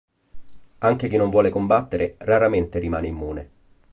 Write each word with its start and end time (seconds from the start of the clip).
Anche 0.79 1.07
chi 1.07 1.15
non 1.15 1.29
vuole 1.29 1.51
combattere, 1.51 2.15
raramente 2.17 2.79
rimane 2.79 3.05
immune. 3.05 3.49